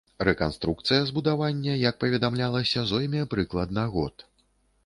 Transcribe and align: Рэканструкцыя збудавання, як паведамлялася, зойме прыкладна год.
Рэканструкцыя 0.27 1.01
збудавання, 1.09 1.75
як 1.83 2.01
паведамлялася, 2.05 2.87
зойме 2.93 3.21
прыкладна 3.35 3.85
год. 3.99 4.27